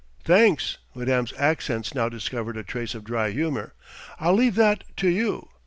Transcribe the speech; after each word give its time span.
"Thanks!" 0.23 0.79
Madame's 0.95 1.31
accents 1.37 1.93
now 1.93 2.09
discovered 2.09 2.57
a 2.57 2.63
trace 2.63 2.95
of 2.95 3.03
dry 3.03 3.29
humour. 3.29 3.75
"I'll 4.19 4.33
leave 4.33 4.55
that 4.55 4.83
to 4.97 5.07
you. 5.09 5.49